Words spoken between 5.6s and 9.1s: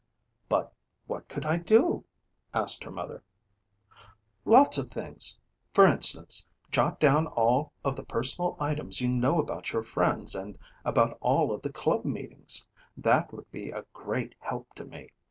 For instance, jot down all of the personal items you